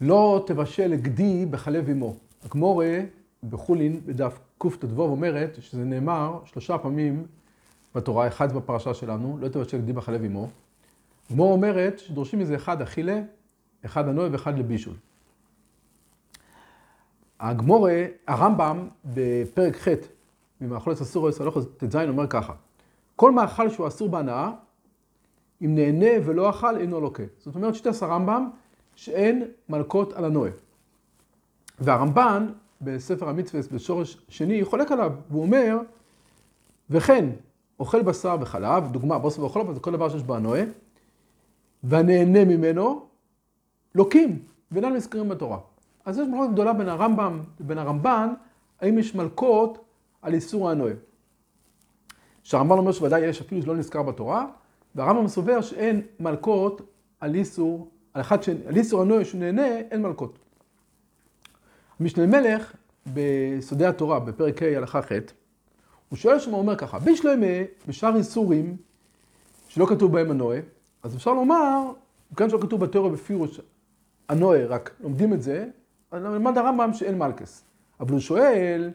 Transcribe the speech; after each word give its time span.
לא 0.00 0.44
תבשל 0.46 0.94
גדי 0.94 1.46
בחלב 1.46 1.88
אמו. 1.88 2.16
הגמורה 2.44 3.00
בחולין 3.48 4.00
בדף 4.06 4.38
קט"ו 4.58 5.02
אומרת 5.02 5.56
שזה 5.60 5.84
נאמר 5.84 6.38
שלושה 6.44 6.78
פעמים 6.78 7.26
בתורה, 7.94 8.26
אחד 8.28 8.52
בפרשה 8.52 8.94
שלנו, 8.94 9.38
לא 9.40 9.48
תבשל 9.48 9.80
גדי 9.80 9.92
בחלב 9.92 10.24
אמו. 10.24 10.48
הגמורה 11.30 11.52
אומרת 11.52 11.98
שדורשים 11.98 12.38
מזה 12.38 12.56
אחד 12.56 12.82
אכילה, 12.82 13.20
אחד 13.84 14.08
הנועה 14.08 14.28
ואחד 14.32 14.58
לבישול. 14.58 14.94
הגמורה, 17.40 18.04
הרמב"ם 18.26 18.88
בפרק 19.04 19.76
ח' 19.76 19.88
ממאכולת 20.60 21.00
אסור 21.00 21.28
או 21.28 21.32
הלוך 21.40 21.58
ט"ז 21.76 21.96
אומר 21.96 22.26
ככה, 22.26 22.52
כל 23.16 23.32
מאכל 23.32 23.70
שהוא 23.70 23.88
אסור 23.88 24.08
בהנאה, 24.08 24.50
אם 25.62 25.74
נהנה 25.74 26.10
ולא 26.24 26.50
אכל 26.50 26.76
אינו 26.76 27.00
לוקה. 27.00 27.22
זאת 27.38 27.54
אומרת 27.54 27.74
שיטת 27.74 28.02
הרמב"ם 28.02 28.50
שאין 28.96 29.42
מלקות 29.68 30.12
על 30.12 30.24
הנועה. 30.24 30.50
והרמב"ן 31.78 32.46
בספר 32.80 33.28
המצווה 33.28 33.62
בשורש 33.72 34.18
שני 34.28 34.64
חולק 34.64 34.92
עליו, 34.92 35.12
והוא 35.30 35.42
אומר, 35.42 35.78
וכן 36.90 37.30
אוכל 37.80 38.02
בשר 38.02 38.36
וחלב, 38.40 38.92
דוגמה 38.92 39.18
בוסר 39.18 39.44
וחלב, 39.44 39.72
זה 39.72 39.80
כל 39.80 39.92
דבר 39.92 40.08
שיש 40.08 40.22
בו 40.22 40.34
הנועה, 40.34 40.62
והנהנה 41.82 42.44
ממנו, 42.44 43.06
לוקים, 43.94 44.42
ואינם 44.70 44.94
נזכרים 44.94 45.28
בתורה. 45.28 45.58
אז 46.04 46.18
יש 46.18 46.28
מחלוקת 46.28 46.52
גדולה 46.52 46.72
בין 46.72 46.88
הרמב"ם 46.88 47.40
לבין 47.60 47.78
הרמב"ן, 47.78 48.34
האם 48.80 48.98
יש 48.98 49.14
מלקות 49.14 49.84
על 50.22 50.34
איסור 50.34 50.70
הנועה. 50.70 50.92
שהרמב"ן 52.42 52.78
אומר 52.78 52.92
שוודאי 52.92 53.20
יש 53.20 53.40
אפילו 53.40 53.62
שלא 53.62 53.76
נזכר 53.76 54.02
בתורה, 54.02 54.46
והרמב"ם 54.94 55.28
סובר 55.28 55.60
שאין 55.60 56.02
מלקות 56.20 56.82
על 57.20 57.34
איסור, 57.34 57.90
על 58.14 58.20
אחד 58.20 58.42
ש... 58.42 58.48
על 58.48 58.76
איסור 58.76 59.02
הנועה 59.02 59.24
שהוא 59.24 59.40
נהנה, 59.40 59.66
אין 59.66 60.02
מלקות. 60.02 60.38
משנה 62.00 62.26
מלך 62.26 62.72
בסודי 63.14 63.86
התורה, 63.86 64.20
בפרק 64.20 64.62
ה' 64.62 64.76
הלכה 64.76 65.02
ח', 65.02 65.12
הוא 66.08 66.16
שואל 66.16 66.38
שם, 66.38 66.50
הוא 66.50 66.58
אומר 66.58 66.76
ככה, 66.76 66.98
בישלמה 66.98 67.46
בשאר 67.88 68.16
איסורים 68.16 68.76
שלא 69.68 69.86
כתוב 69.86 70.12
בהם 70.12 70.30
הנועה, 70.30 70.58
אז 71.02 71.16
אפשר 71.16 71.34
לומר, 71.34 71.92
כאן 72.36 72.50
שלא 72.50 72.58
כתוב 72.60 72.80
בתיאוריה 72.80 73.12
בפירוש 73.12 73.60
הנועה, 74.28 74.66
רק 74.66 74.90
לומדים 75.00 75.32
את 75.32 75.42
זה, 75.42 75.66
אז 76.10 76.22
למד 76.22 76.58
הרמב"ם 76.58 76.92
שאין 76.92 77.18
מלכס. 77.18 77.64
אבל 78.00 78.12
הוא 78.12 78.20
שואל, 78.20 78.90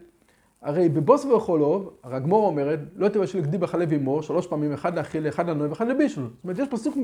הרי 0.62 0.88
בבוס 0.88 1.24
וחולוב, 1.24 1.90
הרי 2.02 2.16
הגמור 2.16 2.46
אומרת, 2.46 2.78
לא 2.96 3.08
תבשל 3.08 3.40
גדי 3.40 3.58
בחלב 3.58 3.92
אמו, 3.92 4.22
שלוש 4.22 4.46
פעמים, 4.46 4.72
אחד 4.72 4.98
לאכיל, 4.98 5.28
אחד 5.28 5.48
לנועה 5.48 5.70
ואחד 5.70 5.88
לבישול. 5.88 6.24
זאת 6.24 6.44
אומרת, 6.44 6.58
יש 6.58 6.68
פסוק 6.68 6.96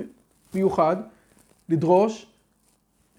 מיוחד 0.54 0.96
לדרוש 1.68 2.32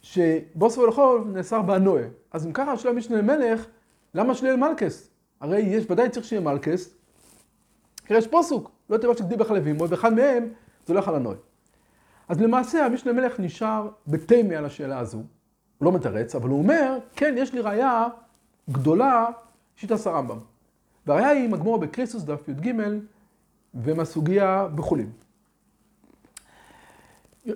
שבוס 0.01 0.77
וחולוב 0.77 1.27
נאסר 1.27 1.61
בהנועה. 1.61 2.03
אז 2.31 2.45
אם 2.45 2.51
ככה, 2.51 2.77
שואל 2.77 2.93
משנה 2.93 3.17
למלך, 3.17 3.65
למה 4.13 4.35
שלא 4.35 4.47
יהיה 4.47 4.57
מלכס? 4.57 5.09
הרי 5.41 5.59
יש, 5.59 5.85
ודאי 5.89 6.09
צריך 6.09 6.25
שיהיה 6.25 6.41
מלכס, 6.41 6.93
כי 8.05 8.13
יש 8.13 8.27
פוסוק, 8.27 8.71
לא 8.89 8.97
תבשל 8.97 9.23
גדי 9.23 9.35
בחלב 9.35 9.67
אמו, 9.67 9.89
ואחד 9.89 10.13
מהם 10.13 10.47
זה 10.85 10.93
הולך 10.93 11.07
על 11.07 11.15
הנועה. 11.15 11.35
אז 12.27 12.41
למעשה 12.41 12.85
המשנה 12.85 13.11
למלך 13.11 13.39
נשאר 13.39 13.89
בתמי 14.07 14.55
על 14.55 14.65
השאלה 14.65 14.99
הזו, 14.99 15.17
הוא 15.17 15.85
לא 15.85 15.91
מתרץ, 15.91 16.35
אבל 16.35 16.49
הוא 16.49 16.59
אומר, 16.59 16.97
כן, 17.15 17.35
יש 17.37 17.53
לי 17.53 17.59
ראייה 17.59 18.07
גדולה 18.69 19.25
שיטת 19.75 20.05
הרמב"ם. 20.05 20.39
והראייה 21.07 21.29
היא 21.29 21.49
מגמור 21.49 21.77
בקריסוס 21.77 22.23
דף 22.23 22.47
י"ג 22.47 22.73
ומהסוגיה 23.73 24.67
בחולין. 24.75 25.11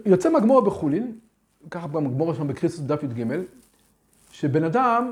יוצא 0.06 0.30
מגמור 0.30 0.62
בחולין, 0.62 1.18
ככה 1.72 1.88
גם 1.88 2.06
מגמור 2.06 2.34
שם 2.34 2.48
בקריסוס 2.48 2.80
דף 2.80 3.04
י"ג, 3.04 3.26
שבן 4.32 4.64
אדם 4.64 5.12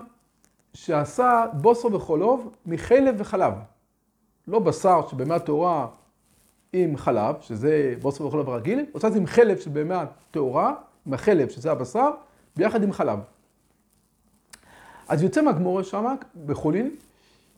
שעשה 0.73 1.45
בוסו 1.53 1.93
וחולוב 1.93 2.53
מחלב 2.65 3.15
וחלב. 3.17 3.53
לא 4.47 4.59
בשר 4.59 5.07
שבהמה 5.11 5.39
טהורה 5.39 5.87
עם 6.73 6.97
חלב, 6.97 7.35
שזה 7.41 7.95
בוסו 8.01 8.23
וחולוב 8.23 8.49
רגיל, 8.49 8.85
עושה 8.91 9.07
את 9.07 9.13
זה 9.13 9.19
עם 9.19 9.25
חלב 9.25 9.57
של 9.57 9.69
בהמה 9.69 10.05
טהורה, 10.31 10.73
עם 11.05 11.13
החלב 11.13 11.49
שזה 11.49 11.71
הבשר, 11.71 12.09
ביחד 12.55 12.83
עם 12.83 12.91
חלב. 12.91 13.19
אז 15.07 15.23
יוצא 15.23 15.41
מהגמורה 15.41 15.83
שם, 15.83 16.15
בחולין, 16.45 16.95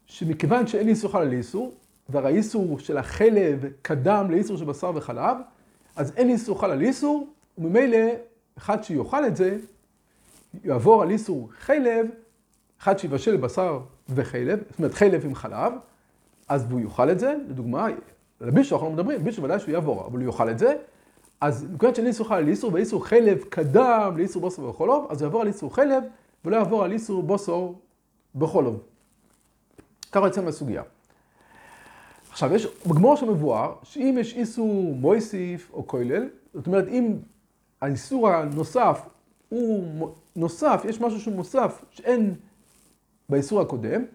שמכיוון 0.05 0.67
שאין 0.67 0.87
איסור 0.87 1.11
חלל 1.11 1.27
לאיסור, 1.27 1.73
והרי 2.09 2.33
האיסור 2.33 2.79
של 2.79 2.97
החלב 2.97 3.65
קדם 3.81 4.27
לאיסור 4.29 4.57
של 4.57 4.65
בשר 4.65 4.91
וחלב, 4.95 5.37
אז 5.95 6.13
אין 6.15 6.29
איסור 6.29 6.61
חלל 6.61 6.81
איסור, 6.81 7.27
וממילא 7.57 7.97
אחד 8.57 8.83
שיאכל 8.83 9.25
את 9.25 9.35
זה, 9.35 9.57
יעבור 10.63 11.01
על 11.01 11.09
איסור 11.09 11.49
חלב, 11.59 12.07
אחד 12.81 12.99
שיבשל 12.99 13.37
בשר 13.37 13.79
וחלב, 14.09 14.59
זאת 14.69 14.79
אומרת 14.79 14.93
חלב 14.93 15.25
עם 15.25 15.35
חלב, 15.35 15.73
אז 16.47 16.71
הוא 16.71 16.81
יאכל 16.81 17.11
את 17.11 17.19
זה, 17.19 17.35
לדוגמה, 17.49 17.87
על 18.39 18.51
בישו 18.51 18.75
אנחנו 18.75 18.87
לא 18.87 18.93
מדברים, 18.93 19.23
בישו 19.23 19.43
ודאי 19.43 19.59
שהוא 19.59 19.71
יעבור, 19.71 20.07
אבל 20.07 20.19
הוא 20.19 20.27
יאכל 20.27 20.49
את 20.49 20.59
זה, 20.59 20.75
אז 21.41 21.67
מכיוון 21.73 21.95
שאין 21.95 22.07
איסור 22.07 22.27
חלל 22.27 22.43
לאיסור, 22.43 22.73
ואיסור 22.73 23.05
חלב 23.07 23.43
קדם 23.49 24.13
לאיסור 24.17 24.41
בוסר 24.41 24.63
וחולוב, 24.63 25.07
אז 25.09 25.21
הוא 25.21 25.25
יעבור 25.27 25.41
על 25.41 25.47
איסור 25.47 25.75
חלב, 25.75 26.03
ולא 26.45 26.55
יעבור 26.55 26.83
על 26.83 26.91
איסור 26.91 27.23
בוסר 27.23 27.69
בחולוב. 28.35 28.79
ככה 30.11 30.25
יוצא 30.25 30.41
מהסוגיה. 30.41 30.83
עכשיו, 32.31 32.53
יש 32.53 32.67
בגמור 32.87 33.15
שמבואר, 33.15 33.73
שאם 33.83 34.17
יש 34.19 34.33
איסור 34.33 34.95
מויסיף 34.95 35.71
או 35.73 35.87
כולל, 35.87 36.29
זאת 36.53 36.67
אומרת, 36.67 36.87
אם 36.87 37.15
האיסור 37.81 38.29
הנוסף 38.29 39.01
הוא 39.49 40.09
נוסף, 40.35 40.85
יש 40.89 41.01
משהו 41.01 41.19
שהוא 41.19 41.35
מוסף 41.35 41.85
שאין 41.91 42.33
באיסור 43.29 43.61
הקודם, 43.61 44.05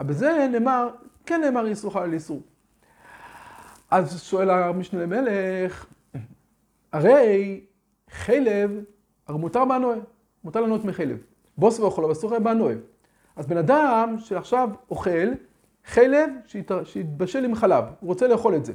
אבל 0.00 0.08
בזה 0.08 0.48
נאמר, 0.52 0.88
כן 1.26 1.40
נאמר 1.40 1.66
איסור 1.66 1.92
חל 1.92 2.00
על 2.02 2.12
איסור. 2.12 2.40
אז 3.90 4.22
שואל 4.22 4.50
המשנה 4.50 5.02
למלך, 5.02 5.86
הרי 6.92 7.60
חלב, 8.10 8.84
הרי 9.26 9.38
מותר 9.38 9.64
באנועה, 9.64 9.96
מותר 10.44 10.60
לנות 10.60 10.84
מחלב. 10.84 11.18
בוס 11.58 11.80
ואוכלו, 11.80 12.12
אסור 12.12 12.38
באנועה. 12.38 12.74
אז 13.36 13.46
בן 13.46 13.56
אדם 13.56 14.16
שעכשיו 14.18 14.68
אוכל 14.90 15.28
חלב 15.84 16.30
שהתבשל 16.84 17.44
עם 17.44 17.54
חלב, 17.54 17.84
הוא 18.00 18.08
רוצה 18.08 18.28
לאכול 18.28 18.56
את 18.56 18.64
זה. 18.64 18.72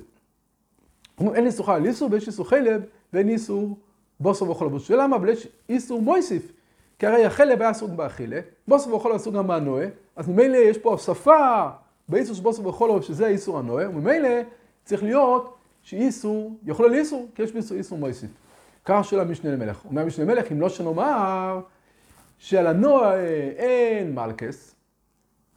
אומרים, 1.20 1.36
אין 1.36 1.46
איסור 1.46 1.66
חל 1.66 1.72
על 1.72 1.86
איסור 1.86 2.10
ויש 2.12 2.28
איסור 2.28 2.50
חלב 2.50 2.82
ואין 3.14 3.30
איסור 3.30 3.78
בוסו 4.20 4.46
ואוכלו. 4.46 4.70
הוא 4.70 4.80
שואל 4.80 5.02
למה? 5.02 5.16
אבל 5.16 5.30
יש 5.30 5.48
איסור 5.70 6.02
מויסיף. 6.02 6.52
כי 7.00 7.08
הרי 7.08 7.26
החלב 7.26 7.62
היה 7.62 7.74
סוג 7.74 7.98
באכילה, 7.98 8.40
בוסו 8.68 8.90
ואוכלו 8.90 9.16
אסור 9.16 9.34
גם 9.34 9.48
באנועה, 9.48 9.86
אז 10.16 10.30
ממילא 10.30 10.58
יש 10.58 10.78
פה 10.78 10.90
הוספה 10.90 11.70
באיסור 12.10 12.36
של 12.36 12.42
בוסו 12.42 12.64
ואוכלו, 12.64 13.02
שזה 13.02 13.26
האיסור 13.26 13.60
הנועה, 13.60 13.90
וממילא 13.90 14.30
צריך 14.84 15.04
להיות 15.04 15.58
שאיסור 15.84 16.58
יכול 16.66 16.86
על 16.86 16.94
איסור, 16.94 17.28
כי 17.36 17.44
יש 17.44 17.52
באיסור 17.52 17.78
איסור 17.78 17.98
מויסיף. 17.98 18.30
ככה 18.86 19.04
שואל 19.04 19.22
המשנה 19.22 19.52
למלך. 19.52 19.86
אומר 19.86 20.02
המשנה 20.02 20.26
למלך, 20.26 20.52
אם 20.52 20.62
לא 20.62 20.70
שנאמר 20.70 21.60
שעל 22.38 22.68
הנועה 22.68 23.16
אין 23.58 24.16
מלכס, 24.16 24.76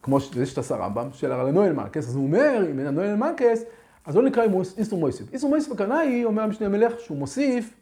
כמו 0.03 0.19
שזה 0.19 0.45
שתעשה 0.45 0.75
רמב"ם, 0.75 1.07
של 1.13 1.31
הנועה 1.31 1.73
מלכס, 1.73 2.07
אז 2.07 2.15
הוא 2.15 2.23
אומר, 2.23 2.67
אם 2.71 2.79
אין 2.79 2.87
הנועה 2.87 3.15
מלכס, 3.15 3.63
אז 4.05 4.15
לא 4.15 4.23
נקרא 4.23 4.43
איסור 4.77 4.99
מויסיף. 4.99 5.33
איסור 5.33 5.49
מויסיף 5.49 5.71
הכוונה 5.71 5.99
היא, 5.99 6.25
אומר 6.25 6.43
המשנה 6.43 6.67
למלך, 6.67 6.99
שהוא 6.99 7.17
מוסיף 7.17 7.73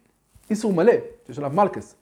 איסור 0.50 0.72
מלא, 0.72 0.92
שיש 1.26 1.38
עליו 1.38 1.50
מלכס. 1.54 1.94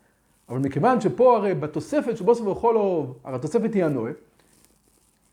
אבל 0.48 0.58
מכיוון 0.58 1.00
שפה 1.00 1.36
הרי 1.36 1.54
בתוספת 1.54 2.16
של 2.16 2.24
בוסו 2.24 2.46
וחולוב, 2.46 3.18
הרי 3.24 3.36
התוספת 3.36 3.74
היא 3.74 3.84
הנועה, 3.84 4.12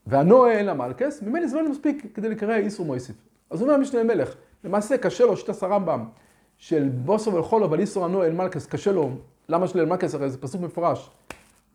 והנועה 0.08 0.52
אין 0.52 0.66
לה 0.66 0.74
מלכס, 0.74 1.22
ממילא 1.22 1.48
לא 1.54 1.70
מספיק 1.70 2.06
כדי 2.14 2.30
לקרוא 2.30 2.54
איסור 2.54 2.86
מויסיף. 2.86 3.16
אז 3.50 3.62
אומר 3.62 3.74
המשנה 3.74 4.04
למלך, 4.04 4.36
למעשה 4.64 4.98
קשה 4.98 5.26
לו 5.26 5.38
שתעשה 5.38 5.68
רמב"ם 5.68 6.06
של 6.58 6.90
בוסו 6.90 7.34
וחולוב 7.34 7.74
על 7.74 7.80
איסור 7.80 8.06
הנועה 8.06 8.28
אין 8.28 8.36
מלכס, 8.36 8.66
קשה 8.66 8.92
לו, 8.92 9.12
למה 9.50 9.66
אין 9.76 9.90
מלכס? 9.90 10.16
הרי 10.16 10.30
זה 10.30 10.38
פסוק 10.38 10.62
מפורש. 10.62 11.10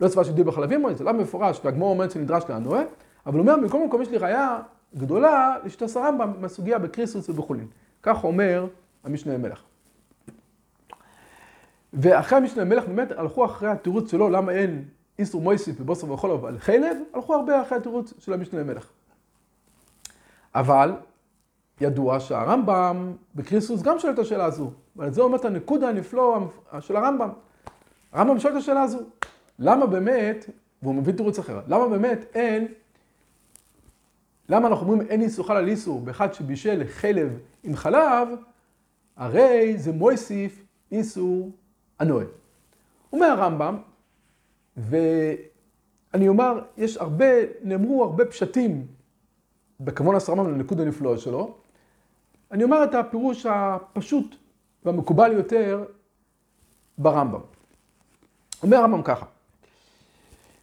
לא 0.00 0.08
צבא 0.08 0.24
של 0.24 0.32
דיל 0.32 0.44
בחלבים, 0.44 0.94
זה 0.94 1.04
למה 1.04 1.22
מפורש, 1.22 1.60
והגמור 1.64 1.90
אומרת 1.90 2.10
שנדרש 2.10 2.44
להנועה, 2.48 2.82
אבל 3.26 3.38
הוא 3.38 3.40
אומר, 3.40 3.56
מכל 3.56 3.86
מקום 3.86 4.02
יש 4.02 4.08
לי 4.08 4.18
ראייה 4.18 4.58
גדולה 4.96 5.56
לשתעש 5.64 5.96
הרמב"ם 5.96 6.32
מהסוגיה 6.40 6.78
בקריסוס 6.78 7.28
ובחולין. 7.28 7.66
כך 8.02 8.24
אומר 8.24 8.66
המשנה 9.04 9.34
למלך. 9.34 9.62
ואחרי 11.92 12.38
המשנה 12.38 12.64
למלך 12.64 12.84
באמת 12.84 13.12
הלכו 13.12 13.44
אחרי 13.44 13.68
התירוץ 13.68 14.10
שלו, 14.10 14.30
למה 14.30 14.52
אין 14.52 14.84
איסור 15.18 15.42
מויסיף 15.42 15.76
ובוסר 15.80 16.12
וחולוב 16.12 16.44
על 16.44 16.58
חלב, 16.58 16.96
הלכו 17.14 17.34
הרבה 17.34 17.62
אחרי 17.62 17.78
התירוץ 17.78 18.12
של 18.18 18.32
המשנה 18.32 18.60
למלך. 18.60 18.86
אבל 20.54 20.92
ידוע 21.80 22.20
שהרמב"ם 22.20 23.12
בקריסוס 23.34 23.82
גם 23.82 23.98
שואל 23.98 24.12
את 24.12 24.18
השאלה 24.18 24.44
הזו, 24.44 24.70
ועל 24.96 25.10
זה 25.10 25.20
אומרת 25.20 25.44
הנקודה 25.44 25.88
הנפלא 25.88 26.38
של 26.80 26.96
הרמב"ם. 26.96 27.28
הרמב"ם 28.12 28.38
שואל 28.38 28.52
את 28.52 28.58
השאלה 28.58 28.82
הזו, 28.82 28.98
למה 29.60 29.86
באמת, 29.86 30.50
והוא 30.82 30.94
מביא 30.94 31.12
תירוץ 31.12 31.38
אחר, 31.38 31.60
למה 31.68 31.88
באמת 31.88 32.18
אין, 32.34 32.68
למה 34.48 34.68
אנחנו 34.68 34.86
אומרים 34.86 35.08
אין 35.08 35.22
איסור 35.22 35.46
חל 35.46 35.56
על 35.56 35.68
איסור 35.68 36.00
באחד 36.00 36.34
שבישל 36.34 36.82
חלב 36.88 37.38
עם 37.62 37.76
חלב, 37.76 38.28
הרי 39.16 39.78
זה 39.78 39.92
מויסיף 39.92 40.64
איסור 40.92 41.50
הנועה. 41.98 42.24
אומר 43.12 43.26
הרמב"ם, 43.26 43.78
ואני 44.76 46.28
אומר, 46.28 46.60
יש 46.76 46.96
הרבה, 46.96 47.24
נאמרו 47.62 48.04
הרבה 48.04 48.24
פשטים 48.24 48.86
בכוון 49.80 50.14
הסרמם 50.16 50.54
לנקוד 50.54 50.80
הנפלאות 50.80 51.20
שלו. 51.20 51.54
אני 52.50 52.64
אומר 52.64 52.84
את 52.84 52.94
הפירוש 52.94 53.46
הפשוט 53.46 54.36
והמקובל 54.84 55.32
יותר 55.32 55.84
ברמב"ם. 56.98 57.40
אומר 58.62 58.76
הרמב"ם 58.76 59.02
ככה, 59.02 59.26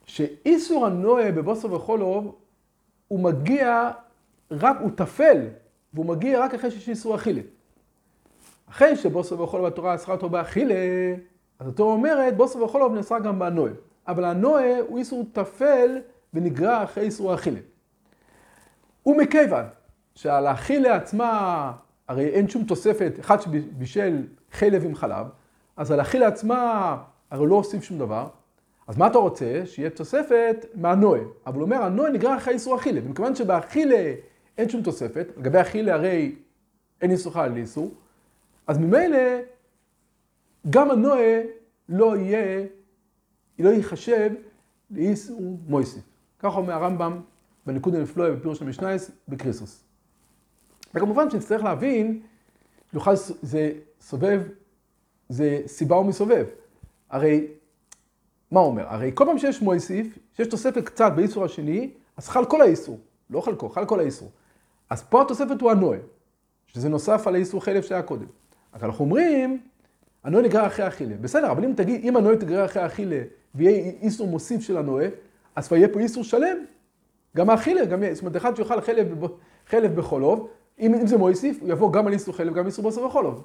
שאיסור 0.08 0.86
הנועה 0.86 1.32
בבוסר 1.32 1.74
וחולוב, 1.74 2.36
הוא 3.08 3.20
מגיע 3.20 3.92
רק, 4.52 4.78
הוא 4.82 4.92
טפל, 4.96 5.48
והוא 5.94 6.06
מגיע 6.06 6.44
רק 6.44 6.54
אחרי 6.54 6.72
שיש 6.72 6.90
איסור 6.90 7.16
אכילה. 7.16 7.42
אחרי 8.70 8.96
שבוסר 8.96 9.42
וחולוב 9.42 9.66
התורה 9.66 9.96
אסרה 9.96 10.16
אותו 10.16 10.30
באכילה, 10.30 10.76
אז 11.60 11.68
התורה 11.68 11.94
אומרת, 11.94 12.38
בוסר 12.38 12.64
וחולוב 12.64 12.94
נאסר 12.94 13.20
גם 13.20 13.40
בנועה. 13.40 13.72
אבל 14.08 14.26
הנועה 14.26 14.80
הוא 14.88 14.98
איסור 14.98 15.26
טפל 15.32 16.00
ונגרע 16.34 16.84
אחרי 16.84 17.04
איסור 17.04 17.32
האכילה. 17.32 17.60
ומכיוון 19.06 19.66
שעל 20.16 20.48
האכילה 20.48 20.96
עצמה, 20.96 21.72
הרי 22.08 22.28
אין 22.28 22.50
שום 22.50 22.64
תוספת, 22.64 23.20
אחד 23.20 23.42
שבישל 23.42 24.24
חלב 24.52 24.86
עם 24.86 24.96
חלב, 24.96 25.28
אז 25.78 25.92
על 25.92 26.00
האכילה 26.00 26.28
עצמה 26.28 26.98
הרי 27.32 27.48
לא 27.48 27.56
הוסיף 27.56 27.84
שום 27.84 28.00
דבר. 28.00 28.28
אז 28.88 28.98
מה 28.98 29.08
אתה 29.08 29.18
רוצה? 29.18 29.62
שיהיה 29.66 29.90
תוספת 29.90 30.66
מהנועה. 30.76 31.22
אבל 31.46 31.56
הוא 31.56 31.64
אומר, 31.64 31.76
הנועה 31.76 32.10
נגרע 32.10 32.38
אחרי 32.38 32.54
איסור 32.54 32.76
אכילה. 32.76 33.02
ומכיוון 33.04 33.36
שבאכילה 33.36 34.14
אין 34.58 34.70
שום 34.70 34.82
תוספת, 34.82 35.28
לגבי 35.38 35.62
אכילה 35.62 35.94
הרי 35.94 36.36
אין 37.02 37.12
איסור 37.12 37.34
חל 37.34 37.48
לאיסור, 37.48 37.94
אז 38.68 38.78
ממילא 38.78 39.18
גם 40.70 40.92
הנועה 40.92 41.42
לא 41.90 42.18
יהיה, 42.18 42.66
לא 43.60 43.70
ייחשב 43.70 44.32
לאיסור 44.92 45.58
מויסיף. 45.68 46.04
ככה 46.40 46.58
אומר 46.58 46.74
הרמב"ם 46.74 47.22
בניקוד 47.66 47.96
הנפלואה 47.96 48.32
בפירוש 48.32 48.62
המשנייס 48.62 49.12
בקריסוס. 49.28 49.84
וכמובן 50.94 51.30
שנצטרך 51.30 51.64
להבין, 51.64 52.22
יוכל, 52.94 53.16
זה 53.42 53.72
סובב, 54.02 54.44
זה 55.30 55.62
סיבה 55.66 55.96
ומסובב. 55.96 56.46
הרי, 57.10 57.48
מה 58.52 58.60
אומר? 58.60 58.84
הרי 58.88 59.12
כל 59.14 59.26
פעם 59.26 59.38
שיש 59.38 59.62
מויסיף, 59.62 60.18
שיש 60.34 60.48
תוספת 60.48 60.86
קצת 60.86 61.12
באיסור 61.16 61.46
השני, 61.46 61.90
אז 62.18 62.28
חל 62.28 62.46
כל 62.46 62.62
האיסור. 62.62 63.00
לא 63.30 63.42
חלקו, 63.42 63.70
חל 63.70 63.86
כל 63.86 64.00
האיסור. 64.00 64.30
אז 64.90 65.04
פה 65.04 65.22
התוספת 65.22 65.62
הוא 65.62 65.72
הנועה, 65.72 66.00
שזה 66.68 66.90
נוסף 66.90 67.28
על 67.28 67.36
האיסור 67.36 67.64
חלף 67.64 67.86
שהיה 67.86 68.02
קודם. 68.02 68.26
אז 68.74 68.84
אנחנו 68.84 69.06
אומרים, 69.06 69.60
הנועה 70.24 70.44
נגרר 70.44 70.68
אחרי 70.68 70.88
אכילה. 70.88 71.16
בסדר, 71.22 71.52
אבל 71.52 71.66
אם 71.66 71.74
תגיד, 71.76 72.02
אם 72.04 72.18
הנועה 72.18 72.36
תגרר 72.36 72.66
אחרי 72.66 72.86
אכילה 72.86 73.22
ויהיה 73.56 73.92
איסור 74.02 74.28
מוסיף 74.28 74.62
של 74.62 74.78
הנועה, 74.78 75.06
אז 75.56 75.68
כבר 75.68 75.78
יהיה 75.78 75.88
פה 75.88 76.00
איסור 76.00 76.24
שלם. 76.24 76.58
גם 77.38 77.50
האכילה, 77.50 77.86
גם, 77.86 78.04
זאת 78.14 78.22
אומרת, 78.22 78.36
אחד 78.36 78.56
שיאכל 78.56 78.82
חלב, 78.82 79.08
חלב 79.68 79.96
בחולוב, 79.96 80.50
אם, 80.80 80.94
אם 80.94 81.08
זה 81.08 81.18
מויסיף, 81.18 81.58
הוא 81.62 81.70
יבוא 81.70 81.94
גם 81.94 82.08
על 82.08 82.14
איסור 82.14 82.36
חלב, 82.36 82.54
גם 82.54 82.66
איסור 82.66 82.84
בוסר 82.84 83.06
וחולוב. 83.06 83.44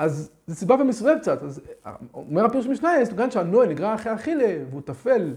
אז 0.00 0.30
זה 0.46 0.54
סיבה 0.54 0.74
ומסובב 0.74 1.18
קצת. 1.18 1.42
אז 1.42 1.60
אומר 2.14 2.44
הפירוש 2.44 2.66
משנה, 2.66 2.90
כיוון 3.08 3.30
שהנועה 3.30 3.66
נגרע 3.66 3.94
אחרי 3.94 4.14
אכילה, 4.14 4.56
והוא 4.70 4.82
טפל 4.84 5.34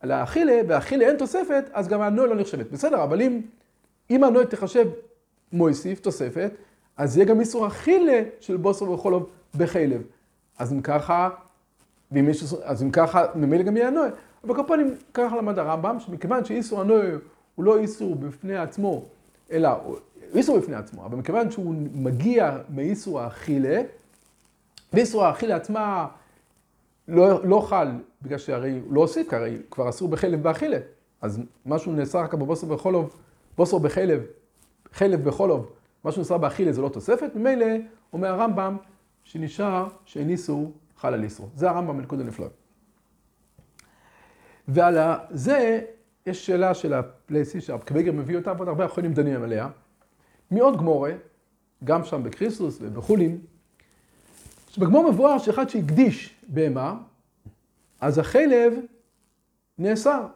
על 0.00 0.10
האכילה, 0.10 0.60
והאכילה 0.68 1.06
אין 1.06 1.16
תוספת, 1.16 1.64
אז 1.72 1.88
גם 1.88 2.00
הנועה 2.00 2.28
לא 2.28 2.36
נחשבת. 2.36 2.70
בסדר, 2.70 3.02
אבל 3.02 3.22
אם, 3.22 3.40
אם 4.10 4.24
הנועה 4.24 4.46
תחשב 4.46 4.88
מויסיף, 5.52 6.00
תוספת, 6.00 6.50
אז 6.96 7.16
יהיה 7.16 7.26
גם 7.26 7.40
איסור 7.40 7.66
אכילה 7.66 8.22
של 8.40 8.56
בוסר 8.56 8.90
וחולוב 8.90 9.30
בחלב. 9.54 10.02
אז 10.58 10.72
אם 10.72 10.80
ככה, 10.80 11.28
ואם 12.12 12.28
יש, 12.28 12.44
אז 12.62 12.82
אם 12.82 12.90
ככה, 12.90 13.26
ממילא 13.34 13.62
גם 13.62 13.76
יהיה 13.76 13.88
הנועה. 13.88 14.08
אבל 14.44 14.54
כל 14.54 14.62
פעם 14.66 14.80
ככה 15.14 15.36
למד 15.36 15.58
הרמב"ם, 15.58 16.00
שמכיוון 16.00 16.44
שאיסור 16.44 16.80
הנועה 16.80 17.08
הוא 17.54 17.64
לא 17.64 17.78
איסור 17.78 18.16
בפני 18.16 18.56
עצמו, 18.56 19.04
אלא 19.52 19.68
איסור 20.34 20.58
בפני 20.58 20.74
עצמו, 20.74 21.06
אבל 21.06 21.16
מכיוון 21.16 21.50
שהוא 21.50 21.74
מגיע 21.92 22.58
מאיסור 22.68 23.20
האכילה, 23.20 23.82
ואיסור 24.92 25.24
האכילה 25.24 25.56
עצמה 25.56 26.06
לא, 27.08 27.44
לא 27.44 27.60
חל, 27.60 27.88
בגלל 28.22 28.38
שהרי 28.38 28.80
הוא 28.84 28.94
לא 28.94 29.00
הוסיף, 29.00 29.32
הרי 29.32 29.58
כבר 29.70 29.88
אסור 29.88 30.08
בחלב 30.08 30.42
באכילה. 30.42 30.78
אז 31.20 31.40
משהו 31.66 31.92
נאסר 31.92 32.18
רק 32.18 32.34
בבוסר 32.34 32.66
בחולוב, 32.66 33.16
בוסר 33.56 33.78
בחלב, 33.78 34.22
חלב 34.92 35.24
בחולוב, 35.24 35.72
משהו 36.04 36.22
נאסר 36.22 36.38
באכילה 36.38 36.72
זה 36.72 36.82
לא 36.82 36.88
תוספת, 36.88 37.30
ממילא 37.34 37.66
אומר 38.12 38.28
הרמב"ם 38.28 38.76
שנשאר 39.24 39.88
שאין 40.04 40.30
איסור 40.30 40.72
חל 40.96 41.14
על 41.14 41.24
איסור. 41.24 41.48
זה 41.54 41.70
הרמב"ם 41.70 41.96
מלכוד 41.96 42.20
הנפלאות. 42.20 42.52
ועל 44.68 44.98
זה 45.30 45.80
יש 46.26 46.46
שאלה 46.46 46.74
של 46.74 46.94
הפלייסי 46.94 47.60
שהרב 47.60 48.10
מביא 48.12 48.36
אותה, 48.36 48.52
ועוד 48.56 48.68
הרבה 48.68 48.84
אחרונים 48.84 49.14
דנים 49.14 49.42
עליה. 49.42 49.68
מעוד 50.50 50.78
גמורה, 50.78 51.12
גם 51.84 52.04
שם 52.04 52.22
בקריסטוס 52.22 52.78
ובחולין, 52.80 53.38
שבגמור 54.68 55.10
מבואר 55.10 55.38
שאחד 55.38 55.68
שהקדיש 55.68 56.34
בהמה, 56.48 56.96
אז 58.00 58.18
החלב 58.18 58.72
נאסר. 59.78 60.26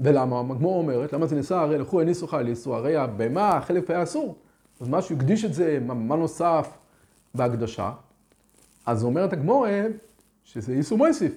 ולמה? 0.00 0.40
הגמור 0.40 0.78
אומרת, 0.78 1.12
למה 1.12 1.26
זה 1.26 1.36
נאסר? 1.36 1.54
הרי 1.56 1.78
לכו 1.78 2.00
חל 2.26 2.46
איסור, 2.46 2.76
הרי 2.76 2.96
הבהמה, 2.96 3.56
החלב 3.56 3.84
היה 3.88 4.02
אסור. 4.02 4.36
אז 4.80 4.88
מה 4.88 5.02
שהוא 5.02 5.18
הקדיש 5.18 5.44
את 5.44 5.54
זה, 5.54 5.78
מה 5.80 6.16
נוסף 6.16 6.68
בהקדשה? 7.34 7.92
אז 8.86 9.04
אומרת 9.04 9.32
הגמורה 9.32 9.86
שזה 10.44 10.72
איסור 10.72 10.98
מויסיף. 10.98 11.32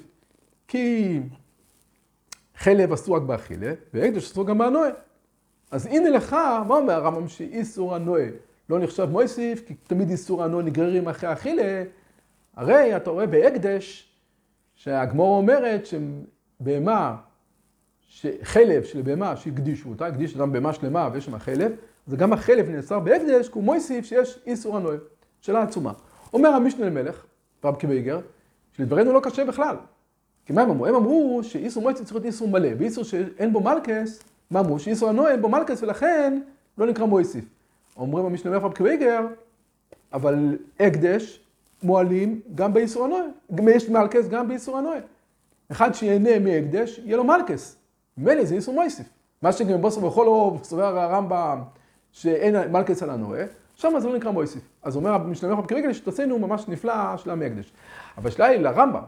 כי 0.68 1.19
חלב 2.56 2.91
אסור 2.91 3.15
רק 3.15 3.21
באכילה, 3.21 3.74
והקדש 3.94 4.24
אסור 4.24 4.47
גם 4.47 4.57
באנועה. 4.57 4.89
אז 5.71 5.86
הנה 5.86 6.10
לך, 6.10 6.33
מה 6.68 6.75
אומר 6.75 6.94
הרמב"ם 6.94 7.27
שאיסור 7.27 7.95
הנועה 7.95 8.25
לא 8.69 8.80
נחשב 8.80 9.06
מויסיף, 9.06 9.68
כי 9.68 9.74
תמיד 9.74 10.10
איסור 10.10 10.44
הנועה 10.44 10.63
נגררים 10.63 11.07
אחרי 11.07 11.33
אכילה. 11.33 11.83
הרי 12.56 12.95
אתה 12.95 13.10
רואה 13.10 13.25
בהקדש, 13.25 14.10
שהגמור 14.75 15.38
אומרת 15.38 15.86
שבהמה, 15.86 17.15
חלב 18.44 18.83
של 18.83 19.01
בהמה 19.01 19.36
שהקדישו 19.38 19.89
אותה, 19.89 20.07
הקדיש 20.07 20.36
אדם 20.36 20.51
בהמה 20.51 20.74
שלמה 20.74 21.10
ויש 21.13 21.25
שם 21.25 21.39
חלב, 21.39 21.71
אז 22.07 22.13
גם 22.13 22.33
החלב 22.33 22.69
נאסר 22.69 23.00
בהקדש, 23.00 23.48
כי 23.48 23.54
הוא 23.54 23.63
מויסיף 23.63 24.06
שיש 24.06 24.39
איסור 24.45 24.77
הנועה. 24.77 24.98
שאלה 25.42 25.62
עצומה. 25.62 25.94
אומר 26.33 26.50
המשנה 26.50 26.86
למלך, 26.86 27.25
רב 27.63 27.75
קיבייגר, 27.75 28.19
שלדברנו 28.74 29.13
לא 29.13 29.19
קשה 29.24 29.45
בכלל. 29.45 29.75
כי 30.45 30.54
מה 30.54 30.62
הם 30.62 30.69
אמרו? 30.69 30.86
הם 30.86 30.95
אמרו 30.95 31.42
שאיסור 31.44 31.83
מועצת 31.83 32.00
צריך 32.00 32.13
להיות 32.13 32.25
איסור 32.25 32.47
מלא, 32.47 32.69
ואיסור 32.78 33.04
שאין 33.04 33.54
בו 33.54 33.59
מלכס, 33.59 34.23
מה 34.52 34.59
אמרו? 34.59 34.78
הנועה 35.07 35.31
אין 35.31 35.42
בו 35.42 35.50
מלכס 35.50 35.83
ולכן 35.83 36.40
לא 36.78 36.85
נקרא 36.85 37.06
מויסיף. 37.06 37.45
אומרים 37.97 38.26
המשנה 38.26 38.57
רב 38.57 38.73
קוויגר, 38.73 39.28
אבל 40.14 40.57
הקדש 40.80 41.40
מועלים 41.83 42.42
גם 42.56 42.73
באיסור 42.73 43.06
הנועה. 43.06 43.23
יש 43.76 43.90
מלכס 43.90 44.28
גם 44.28 44.47
באיסור 44.47 44.78
הנועה. 44.78 45.00
אחד 45.71 45.94
שיהנה 45.94 46.40
מהקדש, 46.40 47.00
יהיה 47.04 47.18
לו 47.18 47.23
מלכס. 47.23 47.76
ממילא 48.18 48.45
זה 48.45 48.56
איסור 48.56 48.73
מויסיף. 48.73 49.07
מה 49.42 49.52
שגם 49.52 49.81
בוסר 49.81 50.02
בכל 50.02 50.28
אור, 50.28 50.59
סובר 50.64 51.00
הרמב"ם, 51.00 51.62
שאין 52.12 52.71
מלכס 52.71 53.04
על 53.04 53.09
הנועה, 53.09 53.44
שם 53.76 53.94
זה 54.00 54.07
לא 54.07 54.16
נקרא 54.16 54.31
מויסיף. 54.31 54.62
אז 54.83 54.95
אומר 54.95 55.14
המשנה 55.14 55.54
רב 55.54 55.68
קוויגר, 55.68 55.94
שתעשינו 55.94 56.40
ממש 56.40 56.68
נפלא 56.68 57.18
של 57.18 57.30
המקדש. 57.30 57.73
אבל 58.18 58.28
השאלה 58.28 58.47
היא 58.47 58.59
לרמב"ם. 58.59 59.04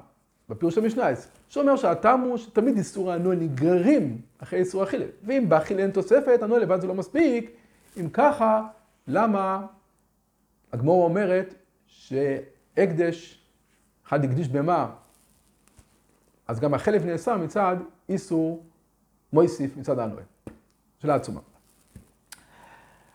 בפירוש 0.49 0.77
המשנייס, 0.77 1.27
שאומר 1.49 1.75
שהטעם 1.75 2.21
הוא 2.21 2.37
שתמיד 2.37 2.77
איסור 2.77 3.11
הנועה 3.11 3.35
נגררים 3.35 4.21
אחרי 4.37 4.59
איסור 4.59 4.83
אכילה. 4.83 5.05
ואם 5.23 5.49
באכילה 5.49 5.81
אין 5.81 5.91
תוספת, 5.91 6.39
הנועה 6.41 6.59
לבד 6.59 6.81
זה 6.81 6.87
לא 6.87 6.93
מספיק. 6.93 7.51
אם 7.99 8.09
ככה, 8.09 8.67
למה 9.07 9.65
הגמור 10.73 11.03
אומרת 11.03 11.53
שהקדש, 11.87 13.41
אחד 14.07 14.23
הקדיש 14.23 14.47
במה, 14.47 14.91
אז 16.47 16.59
גם 16.59 16.73
החלף 16.73 17.01
נאסר 17.05 17.37
מצד 17.37 17.75
איסור 18.09 18.63
מויסיף 19.33 19.77
מצד 19.77 19.99
הנועה. 19.99 20.23
שאלה 20.99 21.15
עצומה. 21.15 21.39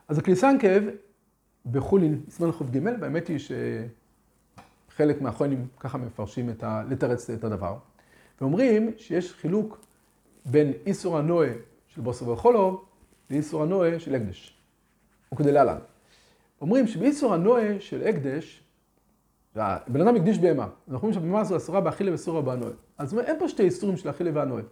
אז 0.09 0.19
הקליסנקב 0.19 0.81
בחולין, 1.71 2.23
סימן 2.31 2.53
ח"ג, 2.53 2.79
באמת 3.01 3.29
היא 3.29 3.39
ש... 3.39 3.53
חלק 5.01 5.23
מהאחרונים 5.23 5.67
ככה 5.81 5.99
מפרשים 5.99 6.51
את 6.51 6.63
ה... 6.63 6.83
לתרץ 6.89 7.31
את 7.31 7.45
הדבר. 7.45 7.77
ואומרים 8.41 8.91
שיש 8.97 9.33
חילוק 9.33 9.79
בין 10.47 10.73
איסור 10.87 11.19
הנועה 11.19 11.49
של 11.89 12.01
בוסר 12.01 12.29
וחולוב 12.29 12.85
לאיסור 13.31 13.63
הנועה 13.63 14.01
של 14.01 14.15
הקדש. 14.15 14.57
וכדי 15.35 15.53
להלן. 15.53 15.79
אומרים 16.61 16.87
שבאיסור 16.87 17.35
הנועה 17.35 17.81
של 17.81 18.09
הקדש, 18.09 18.63
בן 19.89 20.01
אדם 20.01 20.17
הקדיש 20.17 20.39
בהמה. 20.39 20.63
אנחנו 20.63 20.95
אומרים 20.95 21.13
שהבהמה 21.13 21.41
הזו 21.41 21.57
אסורה 21.57 21.81
באכילה 21.81 22.13
ואסורה 22.13 22.43
בנועה. 22.43 22.73
אז 22.99 23.19
אין 23.19 23.39
פה 23.39 23.49
שתי 23.49 23.63
איסורים 23.63 23.97
של 23.97 24.11
אכילה 24.11 24.31
והנועה. 24.35 24.63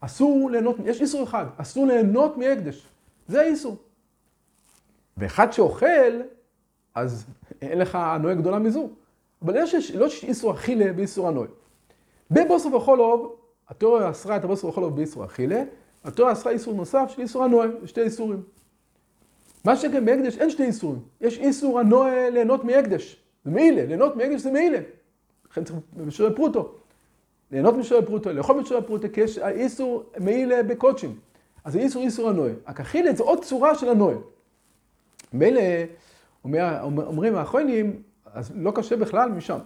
אסור 0.00 0.50
ליהנות, 0.50 0.76
יש 0.84 1.00
איסור 1.00 1.24
אחד, 1.24 1.46
אסור 1.56 1.86
ליהנות 1.86 2.36
מהקדש. 2.36 2.86
זה 3.26 3.40
האיסור. 3.40 3.76
ואחד 5.16 5.52
שאוכל, 5.52 6.20
אז 6.94 7.26
אין 7.62 7.78
לך 7.78 7.94
הנועה 7.94 8.34
גדולה 8.34 8.58
מזו. 8.58 8.90
אבל 9.42 9.56
יש, 9.56 9.90
לא 9.90 10.06
יש 10.06 10.24
איסור 10.24 10.52
אכילה 10.52 10.92
ואיסור 10.96 11.28
הנועה. 11.28 11.48
בבוסר 12.30 12.74
וחולוב 12.74 13.36
התורה 13.68 14.10
אסרה 14.10 14.36
את 14.36 14.44
הבוסר 14.44 14.68
בכל 14.68 14.90
באיסור 14.90 15.24
אכילה, 15.24 15.62
התורה 16.04 16.32
אסרה 16.32 16.52
איסור 16.52 16.74
נוסף 16.74 17.10
של 17.14 17.22
איסור 17.22 17.44
הנועה, 17.44 17.68
שתי 17.84 18.00
איסורים. 18.00 18.42
מה 19.64 19.76
שכן 19.76 20.04
בהקדש 20.04 20.38
אין 20.38 20.50
שתי 20.50 20.64
איסורים, 20.64 20.98
יש 21.20 21.38
איסור 21.38 21.80
הנועה 21.80 22.30
ליהנות 22.30 22.64
מהקדש, 22.64 23.16
זה 23.44 23.50
מעילה, 23.50 23.84
ליהנות 23.84 24.16
מהקדש 24.16 24.40
זה 24.40 24.50
מעילה. 24.50 24.78
לכן 25.50 25.64
צריך 25.64 25.78
בשירי 25.96 26.34
פרוטו. 26.34 26.74
ליהנות 27.50 27.74
משירי 27.74 28.06
פרוטו, 28.06 28.32
לאכול 28.32 28.60
משירי 28.60 28.82
פרוטו, 28.82 29.08
כי 29.12 29.20
יש 29.20 29.38
איסור 29.38 30.04
מעילה 30.18 30.62
בקודשים. 30.62 31.18
אז 31.64 31.72
זה 31.72 31.78
איסור 31.78 32.02
איסור 32.02 32.28
הנועה. 32.28 32.50
הכחילה 32.66 33.12
זה 33.12 33.22
עוד 33.22 33.44
צורה 33.44 33.74
של 33.74 33.88
הנועה. 33.88 34.14
מילא, 35.32 35.60
אומרים 36.84 37.34
האחרונים, 37.34 38.02
אז 38.32 38.52
לא 38.56 38.72
קשה 38.74 38.96
בכלל 38.96 39.30
משם. 39.30 39.58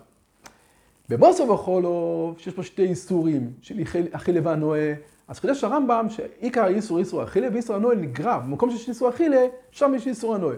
בבוסר 1.09 1.51
וחולוב, 1.51 2.39
שיש 2.39 2.55
פה 2.55 2.63
שתי 2.63 2.83
איסורים 2.83 3.53
של 3.63 3.75
אכילה 4.13 4.41
והנועה, 4.45 4.93
אז 5.29 5.39
חידש 5.39 5.65
הרמב"ם 5.65 6.07
שעיקר 6.09 6.65
האיסור 6.65 6.99
איסור 6.99 7.25
אכילה 7.25 7.49
ואיסור 7.53 7.77
הנועה 7.77 7.95
נגרע. 7.97 8.39
במקום 8.39 8.71
שיש 8.71 8.89
איסור 8.89 9.09
אכילה, 9.09 9.47
שם 9.71 9.93
יש 9.97 10.07
איסור 10.07 10.35
הנועה. 10.35 10.57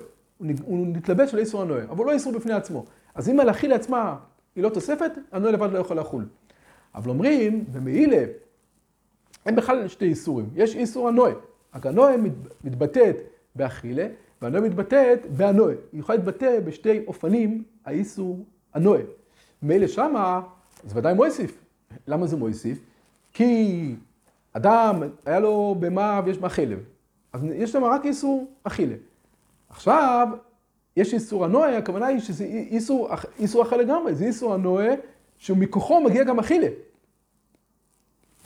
הוא 0.64 0.86
נתלבש 0.86 1.34
על 1.34 1.40
איסור 1.40 1.62
הנועה, 1.62 1.84
אבל 1.84 1.98
הוא 1.98 2.06
לא 2.06 2.12
איסור 2.12 2.32
בפני 2.32 2.52
עצמו. 2.52 2.84
אז 3.14 3.28
אם 3.28 3.40
על 3.40 3.50
אכילה 3.50 3.74
עצמה 3.74 4.16
היא 4.56 4.64
לא 4.64 4.68
תוספת, 4.68 5.10
הנועה 5.32 5.52
לבד 5.52 5.72
לא 5.72 5.78
יכול 5.78 5.98
לחול. 5.98 6.26
אבל 6.94 7.10
אומרים, 7.10 7.64
במעילה, 7.72 8.24
אין 9.46 9.56
בכלל 9.56 9.88
שתי 9.88 10.04
איסורים. 10.04 10.50
יש 10.54 10.76
איסור 10.76 11.08
הנועה. 11.08 11.32
רק 11.74 11.86
הנועה 11.86 12.14
מתבטאת 12.64 13.16
באכילה, 13.54 14.06
והנועה 14.42 14.62
מתבטאת 14.62 15.26
בהנועה. 15.36 15.74
היא 15.92 16.00
יכולה 16.00 16.18
להתבטא 16.18 16.60
בשתי 16.60 17.04
אופנים, 17.06 17.64
האיסור 17.84 18.44
הנועה. 18.74 19.00
מילא 19.62 19.86
שמה, 19.86 20.40
זה 20.84 20.98
ודאי 20.98 21.14
מויסיף. 21.14 21.58
למה 22.06 22.26
זה 22.26 22.36
מויסיף? 22.36 22.78
כי 23.32 23.94
אדם, 24.52 25.02
היה 25.26 25.40
לו 25.40 25.76
בהמה 25.78 26.20
ויש 26.24 26.38
בה 26.38 26.48
חלב. 26.48 26.78
אז 27.32 27.44
יש 27.54 27.72
שם 27.72 27.84
רק 27.84 28.06
איסור 28.06 28.46
אכילה. 28.64 28.94
עכשיו, 29.68 30.28
יש 30.96 31.14
איסור 31.14 31.44
הנועה, 31.44 31.78
הכוונה 31.78 32.06
היא 32.06 32.20
שזה 32.20 32.44
איסור, 32.44 33.08
איסור 33.38 33.62
אחר 33.62 33.76
לגמרי, 33.76 34.14
זה 34.14 34.24
איסור 34.24 34.54
הנועה 34.54 34.88
שמכוחו 35.38 36.00
מגיע 36.00 36.24
גם 36.24 36.38
אכילה. 36.38 36.68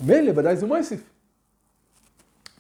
מילא, 0.07 0.33
ודאי 0.37 0.57
זה 0.57 0.67
מויסיף. 0.67 1.11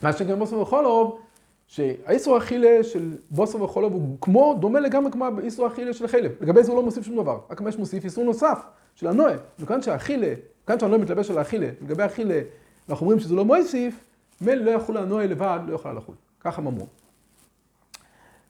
מה 0.02 0.12
שגם 0.12 0.38
בוסר 0.38 0.60
וחולוב, 0.60 1.20
שהאיסור 1.68 2.38
אכילה 2.38 2.84
של 2.84 3.16
בוסר 3.30 3.62
וחולוב 3.62 3.92
הוא 3.92 4.16
כמו, 4.20 4.56
דומה 4.60 4.80
לגמרי 4.80 5.12
כמו 5.12 5.24
האיסור 5.38 5.66
אכילה 5.66 5.92
של 5.92 6.06
חלב. 6.06 6.32
לגבי 6.40 6.62
זה 6.62 6.70
הוא 6.70 6.76
לא 6.76 6.84
מוסיף 6.84 7.04
שום 7.04 7.16
דבר, 7.16 7.40
רק 7.50 7.60
מה 7.60 7.72
שמוסיף 7.72 8.04
איסור 8.04 8.24
נוסף 8.24 8.58
של 8.94 9.06
הנועה. 9.06 9.34
וכאן 9.58 9.82
שהאכילה, 9.82 10.34
כאן 10.66 10.78
שהנועה 10.78 11.00
מתלבש 11.00 11.30
על 11.30 11.38
האכילה, 11.38 11.68
לגבי 11.82 12.02
האכילה, 12.02 12.40
אנחנו 12.88 13.04
אומרים 13.04 13.20
שזה 13.20 13.34
לא 13.34 13.44
מויסיף, 13.44 14.04
מילא 14.40 14.64
לא 14.64 14.70
יכול 14.70 14.96
הנועה 14.96 15.26
לבד, 15.26 15.60
לא 15.66 15.74
יכולה 15.74 15.94
לחול. 15.94 16.14
ככה 16.40 16.62
הם. 16.62 16.78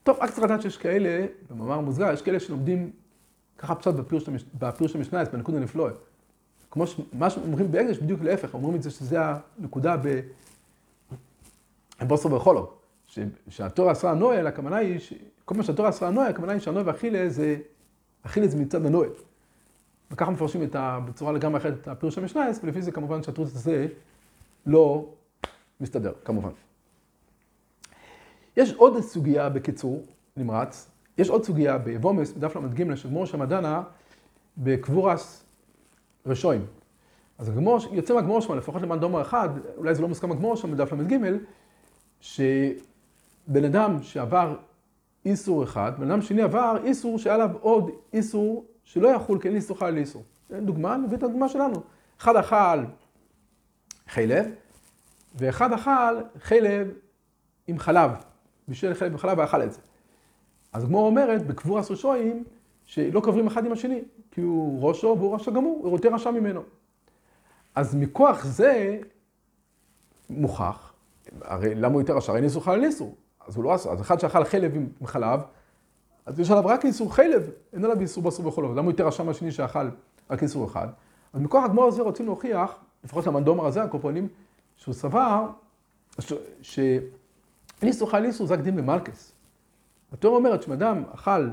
טוב, 0.02 0.16
רק 0.20 0.30
צריך 0.30 0.42
לדעת 0.42 0.62
שיש 0.62 0.76
כאלה, 0.76 1.26
במאמר 1.50 1.80
מוסגר, 1.80 2.12
יש 2.12 2.22
כאלה 2.22 2.40
שלומדים 2.40 2.90
ככה 3.58 3.74
פשוט 3.74 3.94
בפירוש 4.58 4.94
המשנייס, 4.94 5.28
בנקוד 5.28 5.54
הנפלואה. 5.54 5.92
כמו 6.70 6.84
מה 7.12 7.30
שאומרים 7.30 7.72
בהקדש, 7.72 7.98
בדיוק 7.98 8.22
להפך, 8.22 8.54
אומרים 8.54 8.74
את 8.74 8.82
זה 8.82 8.90
שזה 8.90 9.18
הנקודה 9.58 9.96
בבוסר 12.00 12.34
וחולו. 12.34 12.78
שהתורה 13.48 13.92
אסרה 13.92 14.10
הנועה, 14.10 14.48
הכוונה 14.48 14.76
היא, 14.76 15.00
כל 15.44 15.54
מה 15.54 15.62
שהתורה 15.62 15.88
אסרה 15.88 16.08
הנועה, 16.08 16.28
הכוונה 16.28 16.52
היא 16.52 16.60
שהנועה 16.60 16.86
ואכילה 16.86 17.28
זה, 17.28 17.56
אכילה 18.22 18.48
זה 18.48 18.56
מצד 18.56 18.86
הנועה. 18.86 19.08
וככה 20.10 20.30
מפרשים 20.30 20.62
את 20.62 20.74
ה, 20.74 21.00
בצורה 21.04 21.32
לגמרי 21.32 21.58
אחרת 21.58 21.74
את 21.80 21.88
הפירוש 21.88 22.18
המשנייס, 22.18 22.60
ולפי 22.62 22.82
זה 22.82 22.92
כמובן 22.92 23.22
שהתרוץ 23.22 23.54
הזה 23.54 23.86
לא 24.66 25.08
מסתדר, 25.80 26.12
כמובן. 26.24 26.50
יש 28.56 28.72
עוד 28.72 29.00
סוגיה 29.00 29.48
בקיצור, 29.48 30.04
נמרץ, 30.36 30.90
יש 31.18 31.28
עוד 31.28 31.44
סוגיה 31.44 31.78
בוומס, 31.78 32.32
בדף 32.32 32.56
ל"ג, 32.56 32.94
שגמור 32.94 33.26
שם 33.26 33.44
דנה 33.44 33.82
בקבורס 34.58 35.44
רשועים. 36.26 36.66
אז 37.38 37.48
הגמור, 37.48 37.78
יוצא 37.92 38.14
מהגמור 38.14 38.40
שם, 38.40 38.54
לפחות 38.54 38.82
למען 38.82 39.00
דומר 39.00 39.22
אחד, 39.22 39.48
אולי 39.76 39.94
זה 39.94 40.02
לא 40.02 40.08
מוסכם 40.08 40.32
הגמור 40.32 40.56
שם 40.56 40.72
בדף 40.72 40.92
ל"ג, 40.92 41.18
שבן 43.48 43.64
אדם 43.64 44.02
שעבר 44.02 44.56
איסור 45.24 45.64
אחד, 45.64 45.92
בן 45.98 46.10
אדם 46.10 46.22
שני 46.22 46.42
עבר 46.42 46.76
איסור 46.84 47.18
שהיה 47.18 47.34
עליו 47.34 47.50
עוד 47.60 47.90
איסור 48.12 48.64
שלא 48.84 49.08
יחול 49.08 49.38
אין 49.44 49.54
איסור 49.54 49.78
חל 49.78 49.90
לאיסור. 49.90 50.22
דוגמה, 50.50 50.96
נביא 50.96 51.16
את 51.16 51.22
הדוגמה 51.22 51.48
שלנו. 51.48 51.82
אחד 52.18 52.36
אכל 52.36 52.84
חלב, 54.08 54.46
ואחד 55.34 55.72
אכל 55.72 56.20
חלב 56.38 56.88
עם 57.66 57.78
חלב. 57.78 58.10
בשביל 58.68 58.94
חלב 58.94 59.12
עם 59.12 59.18
חלב 59.18 59.38
ואכל 59.38 59.62
את 59.62 59.72
זה. 59.72 59.80
אז 60.72 60.84
הגמור 60.84 61.06
אומרת, 61.06 61.46
בקבורס 61.46 61.90
ראשויים, 61.90 62.44
שלא 62.84 63.20
קוברים 63.20 63.46
אחד 63.46 63.66
עם 63.66 63.72
השני, 63.72 64.02
כי 64.30 64.40
הוא 64.40 64.88
ראשו 64.88 65.16
והוא 65.18 65.34
רשע 65.34 65.50
גמור, 65.50 65.80
הוא 65.82 65.96
יותר 65.96 66.14
רשע 66.14 66.30
ממנו. 66.30 66.62
אז 67.74 67.94
מכוח 67.94 68.44
זה 68.44 69.00
מוכח, 70.30 70.92
הרי 71.40 71.74
למה 71.74 71.94
הוא 71.94 72.02
יותר 72.02 72.16
רשע? 72.16 72.32
הרי 72.32 72.40
ניסור 72.40 72.64
חל 72.64 72.84
איסור. 72.84 73.14
אז 73.48 73.56
הוא 73.56 73.64
לא 73.64 73.72
עשה, 73.72 73.90
אז 73.90 74.00
אחד 74.00 74.20
שאכל 74.20 74.44
חלב 74.44 74.74
עם 74.74 75.06
חלב, 75.06 75.40
אז 76.26 76.40
יש 76.40 76.50
עליו 76.50 76.66
רק 76.66 76.84
איסור 76.84 77.14
חלב, 77.14 77.50
אין 77.72 77.84
עליו 77.84 78.00
איסור 78.00 78.24
בסור 78.24 78.50
בכל 78.50 78.62
למה 78.62 78.80
הוא 78.80 78.90
יותר 78.90 79.06
רשע 79.06 79.22
מהשני 79.22 79.52
שאכל 79.52 79.88
רק 80.30 80.42
איסור 80.42 80.66
אחד? 80.66 80.88
אז 81.32 81.40
מכוח 81.40 81.64
הגמור 81.64 81.84
הזה 81.84 82.02
רוצים 82.02 82.26
להוכיח, 82.26 82.78
לפחות 83.04 83.26
למנדומר 83.26 83.66
הזה, 83.66 83.82
הקופונים, 83.82 84.28
שהוא 84.76 84.94
סבר, 84.94 85.46
שאין 86.62 87.02
איסור 87.82 88.10
חל 88.10 88.24
איסור 88.24 88.46
זה 88.46 88.54
רק 88.54 88.60
דין 88.60 88.76
במלכס. 88.76 89.32
התיאור 90.12 90.36
אומרת 90.36 90.62
שאם 90.62 90.72
אדם 90.72 91.02
אכל 91.14 91.48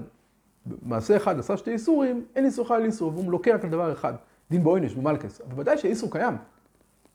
מעשה 0.82 1.18
אחד, 1.18 1.40
עשה 1.40 1.58
שתי 1.58 1.72
איסורים, 1.72 2.26
אין 2.36 2.46
איסור 2.46 2.68
חל 2.68 2.86
איסור, 2.86 3.12
והוא 3.14 3.32
לוקח 3.32 3.56
על 3.64 3.70
דבר 3.70 3.94
אחד, 3.94 4.14
דין 4.52 4.64
בעונש, 4.64 4.94
במלכס. 4.94 5.42
אבל 5.42 5.60
ודאי 5.62 5.78
שהאיסור 5.78 6.12
קיים. 6.12 6.38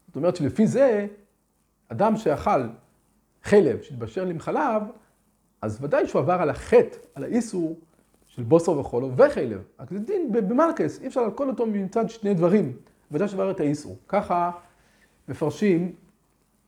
זאת 0.06 0.16
אומרת 0.16 0.36
שלפי 0.36 0.66
זה, 0.66 1.06
אדם 1.88 2.16
שאכל 2.16 2.60
חלב, 3.42 3.82
שהתבשל 3.82 4.30
עם 4.30 4.38
חלב, 4.38 4.82
אז 5.62 5.78
ודאי 5.84 6.08
שהוא 6.08 6.20
עבר 6.20 6.32
על 6.32 6.50
החטא, 6.50 6.96
על 7.14 7.24
האיסור 7.24 7.78
של 8.26 8.42
בוסר 8.42 8.78
וחולו 8.78 9.16
וחלב. 9.16 9.62
רק 9.80 9.90
זה 9.90 9.98
דין 9.98 10.32
במלכס, 10.32 11.00
אי 11.00 11.06
אפשר 11.06 11.26
לקול 11.26 11.48
אותו 11.48 11.66
מצד 11.66 12.10
שני 12.10 12.34
דברים. 12.34 12.72
ודאי 13.10 13.28
שעבר 13.28 13.50
את 13.50 13.60
האיסור. 13.60 13.96
ככה 14.08 14.50
מפרשים 15.28 15.92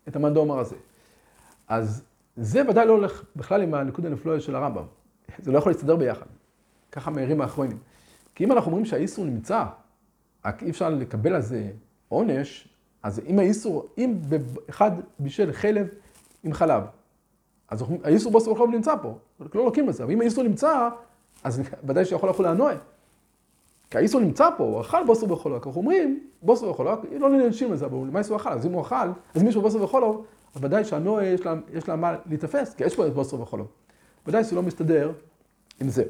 את 0.08 0.16
המנדומר 0.16 0.58
הזה. 0.58 0.76
אז 1.68 2.04
זה 2.36 2.68
ודאי 2.68 2.86
לא 2.86 2.92
הולך 2.92 3.24
בכלל 3.36 3.62
עם 3.62 3.74
הנקוד 3.74 4.06
הנפלואה 4.06 4.40
של 4.40 4.56
הרמב"ם. 4.56 4.84
זה 5.38 5.52
לא 5.52 5.58
יכול 5.58 5.72
להסתדר 5.72 5.96
ביחד. 5.96 6.26
ככה 6.92 7.10
מהירים 7.10 7.40
האחרונים. 7.40 7.78
כי 8.34 8.44
אם 8.44 8.52
אנחנו 8.52 8.70
אומרים 8.70 8.84
שהאיסור 8.84 9.24
נמצא, 9.24 9.64
רק 10.44 10.62
אי 10.62 10.70
אפשר 10.70 10.90
לקבל 10.90 11.34
על 11.34 11.42
זה 11.42 11.70
עונש, 12.08 12.68
אז 13.02 13.20
אם 13.26 13.38
האיסור, 13.38 13.88
אם 13.98 14.16
אחד 14.70 14.90
בישל 15.18 15.52
חלב 15.52 15.88
עם 16.44 16.52
חלב, 16.52 16.82
אז 17.68 17.84
האיסור 18.04 18.32
בוסר 18.32 18.50
וחלב 18.52 18.70
נמצא 18.70 18.94
פה, 19.02 19.18
לא 19.54 19.64
לוקים 19.64 19.86
בזה, 19.86 20.04
אבל 20.04 20.12
אם 20.12 20.20
האיסור 20.20 20.44
נמצא, 20.44 20.88
אז 21.44 21.60
ודאי 21.86 22.04
שיכול 22.04 22.30
לחול 22.30 22.46
הנועה. 22.46 22.74
כי 23.90 23.98
האיסור 23.98 24.20
נמצא 24.20 24.48
פה, 24.56 24.64
הוא 24.64 24.80
אכל 24.80 25.04
בוסר 25.06 25.32
וחלב, 25.32 25.52
אנחנו 25.52 25.72
אומרים, 25.76 26.26
בוסר 26.42 26.70
וחלב, 26.70 26.98
לא 27.18 27.30
ננשים 27.30 27.72
לזה, 27.72 27.86
אבל 27.86 27.96
מה 27.96 28.18
איסור 28.18 28.36
אכל? 28.36 28.48
אז 28.48 28.66
אם 28.66 28.72
הוא 28.72 28.82
אכל, 28.82 29.08
אז 29.34 29.42
מישהו 29.42 29.62
בוסר 29.62 29.82
וחלב, 29.82 30.14
אז 30.54 30.64
ודאי 30.64 30.84
שהנועה 30.84 31.26
יש 31.26 31.46
לה, 31.46 31.54
יש 31.72 31.88
לה 31.88 31.96
מה 31.96 32.16
להיתפס, 32.26 32.74
כי 32.74 32.84
יש 32.84 32.96
פה 32.96 33.10
בוסר 33.10 33.40
וחלב. 33.40 33.66
ודאי 34.26 34.44
שזה 34.44 34.56
לא 34.56 34.62
מסתדר 34.62 35.12
עם 35.80 35.88
זה. 35.88 36.04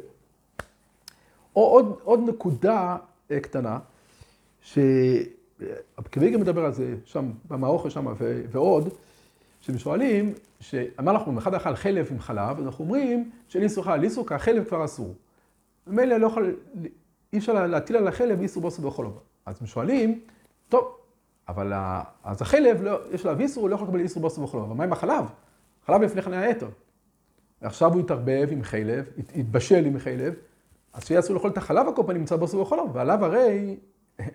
או 1.56 1.66
עוד, 1.66 1.98
עוד 2.04 2.20
נקודה 2.28 2.96
אה, 3.30 3.40
קטנה, 3.40 3.78
שהקוויגר 4.60 6.38
מדבר 6.38 6.64
על 6.64 6.72
זה 6.72 6.94
שם, 7.04 7.30
במאוכל 7.48 7.90
שם 7.90 8.06
ועוד, 8.50 8.88
שהם 9.62 9.78
שואלים, 9.78 10.32
שאמר 10.60 11.12
אנחנו 11.12 11.38
אחד 11.38 11.54
אכל 11.54 11.76
חלב 11.76 12.08
עם 12.10 12.20
חלב, 12.20 12.58
אז 12.58 12.66
אנחנו 12.66 12.84
אומרים 12.84 13.30
שליסו 13.48 13.82
חל 13.82 13.96
ליסו, 13.96 14.26
כי 14.26 14.34
החלב 14.34 14.64
כבר 14.64 14.84
אסור. 14.84 15.14
ממילא 15.86 16.16
לא 16.16 16.26
יכול, 16.26 16.56
אי 17.32 17.38
אפשר 17.38 17.66
להטיל 17.66 17.96
על 17.96 18.08
החלב 18.08 18.40
איסור 18.40 18.62
בוסר 18.62 18.82
בכל 18.82 19.04
דבר. 19.04 19.18
אז 19.46 19.56
הם 19.60 19.66
שואלים, 19.66 20.20
טוב, 20.68 20.96
אבל 21.48 21.72
אז 22.24 22.42
החלב, 22.42 22.82
לא, 22.82 22.98
יש 23.12 23.26
עליו 23.26 23.40
איסור, 23.40 23.62
הוא 23.62 23.70
לא 23.70 23.74
יכול 23.74 23.88
לקבל 23.88 24.00
איסור 24.00 24.22
בוסר 24.22 24.42
בכל 24.42 24.58
דבר. 24.58 24.66
אבל 24.66 24.76
מה 24.76 24.84
עם 24.84 24.92
החלב? 24.92 25.24
חלב 25.86 26.02
לפני 26.02 26.22
כן 26.22 26.32
היה 26.32 26.50
יתר. 26.50 26.68
ועכשיו 27.62 27.92
הוא 27.92 28.00
התערבב 28.00 28.48
עם 28.50 28.62
חלב, 28.62 29.04
התבשל 29.36 29.84
עם 29.84 29.98
חלב, 29.98 30.34
אז 30.92 31.06
שיהיה 31.06 31.20
אסור 31.20 31.34
לאכול 31.34 31.50
את 31.50 31.56
החלב 31.56 31.88
הקופה 31.88 32.12
נמצא 32.12 32.36
בוסר 32.36 32.60
בכל 32.60 32.76
דבר. 32.76 32.86
ועליו 32.92 33.24
הרי, 33.24 33.76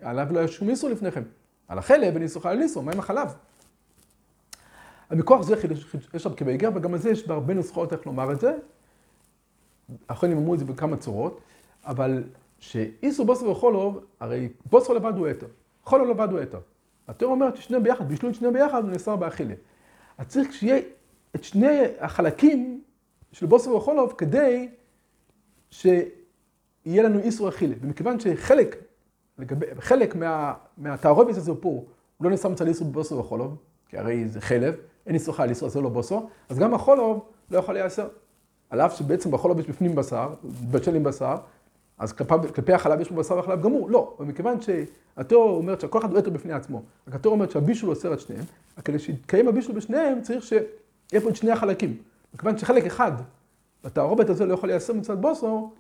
עליו 0.02 0.28
לא 0.32 0.40
היה 0.40 0.48
שום 0.48 0.70
איסור 0.70 0.90
לפני 0.90 1.12
כן. 1.12 1.24
על 1.68 1.78
החלב 1.78 2.14
אין 2.14 2.24
איסור 2.24 2.44
חל 2.44 2.62
איסור, 2.62 2.84
מה 2.84 2.92
עם 2.92 3.00
החלב? 3.00 3.28
מכוח 5.12 5.42
זה 5.42 5.56
יש 6.14 6.24
שם 6.24 6.34
כבייגר, 6.34 6.70
וגם 6.76 6.94
על 6.94 7.00
זה 7.00 7.10
יש 7.10 7.28
בהרבה 7.28 7.54
נוסחאות 7.54 7.94
איך 7.94 8.06
לומר 8.06 8.32
את 8.32 8.40
זה. 8.40 8.54
האחרונים 10.10 10.38
אמרו 10.38 10.54
את 10.54 10.60
זה 10.60 10.66
בכמה 10.66 10.98
צורות, 10.98 11.42
אבל 11.86 12.24
שאיסור 12.60 13.26
בוסר 13.26 13.50
וחולוב, 13.50 14.06
הרי 14.20 14.50
בוסר 14.66 14.94
לבד 14.94 15.14
הוא 15.18 15.30
אתר, 15.30 15.48
חולוב 15.84 16.08
לבד 16.10 16.28
הוא 16.32 16.42
אתר. 16.42 16.60
התיאור 17.08 17.34
אומרת 17.34 17.56
ששניהם 17.56 17.84
ביחד, 17.84 18.08
בישלו 18.08 18.30
את 18.30 18.36
שניהם 18.36 18.54
ביחד, 18.54 18.84
הוא 18.84 18.92
נאסר 18.92 19.16
באכילה. 19.16 19.54
אז 20.18 20.28
צריך 20.28 20.54
שיהיה 20.54 20.80
את 21.36 21.44
שני 21.44 21.84
החלקים 22.00 22.82
של 23.32 23.46
בוסר 23.46 23.76
וחולוב 23.76 24.14
כדי 24.18 24.70
שיהיה 25.70 26.04
לנו 26.86 27.20
איסור 27.20 27.50
אכילה. 27.50 27.76
ומכיוון 27.82 28.20
שחלק, 28.20 28.76
לגבי, 29.38 29.66
חלק 29.80 30.16
מה, 30.16 30.54
מהתערובת 30.78 31.38
הזה 31.38 31.52
פה, 31.56 31.70
הוא 31.70 31.86
לא 32.22 32.30
נאסר 32.30 32.50
מצד 32.50 32.68
איסור 32.68 32.88
בבוסר 32.88 33.20
וחולוב, 33.20 33.56
כי 33.90 33.98
הרי 33.98 34.28
זה 34.28 34.42
חלב, 34.42 34.76
אין 35.08 35.16
איסור 35.16 35.36
חייל 35.36 35.50
איסור, 35.50 35.70
זה 35.70 35.82
לא 35.82 35.90
בוסו, 35.90 36.30
אז 36.50 36.60
גם 36.60 36.74
החולוב 36.74 37.26
לא 37.52 37.58
יכול 37.58 37.74
להיאסר. 37.74 38.08
על 38.70 38.82
אף 38.82 38.98
שבעצם 38.98 39.32
בחולוב 39.32 39.60
יש 39.60 39.68
בפנים 39.68 39.96
בשר, 39.96 40.30
מתבשל 40.44 40.96
עם 40.96 41.04
בשר, 41.04 41.36
אז 41.98 42.14
כלפי, 42.14 42.34
כלפי 42.56 42.74
החלב 42.74 43.02
יש 43.02 43.10
לו 43.10 43.16
בשר 43.16 43.38
וחלב 43.38 43.62
גמור. 43.62 43.90
לא, 43.90 44.16
ומכיוון 44.20 44.58
שהתיאור 44.62 45.58
אומרת 45.58 45.82
שכל 45.82 46.00
אחד 46.00 46.12
הוא 46.12 46.20
עטר 46.20 46.30
בפני 46.30 46.54
עצמו, 46.54 46.82
רק 47.08 47.16
התיאור 47.16 47.36
אומרת 47.36 47.52
שהבישול 47.52 47.90
אוסר 47.90 48.14
את 48.14 48.20
שניהם, 48.20 48.44
כדי 48.86 49.00
שיתקיים 49.00 49.48
הבישול 49.48 49.76
בשניהם 49.76 50.22
צריך 50.22 50.44
שיהיה 50.44 51.22
פה 51.24 51.30
את 51.30 51.36
שני 51.36 51.52
החלקים. 51.52 51.98
מכיוון 52.34 52.58
שחלק 52.58 52.86
אחד 52.86 53.12
בתערובת 53.84 54.30
הזה 54.30 54.46
לא 54.46 54.54
יכול 54.54 54.70
להיאסר 54.70 54.94
מצד 54.94 55.22
בוסו, 55.22 55.72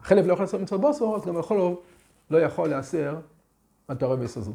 החלב 0.00 0.26
לא 0.26 0.32
יכול 0.32 0.42
להיאסר 0.42 0.58
מצד 0.58 0.80
בוסו, 0.80 1.16
אז 1.16 1.26
גם 1.26 1.36
החולוב 1.36 1.80
לא 2.30 2.38
יכול 2.38 2.68
להיאסר 2.68 3.16
בתערובת 3.88 4.36
הזו. 4.36 4.52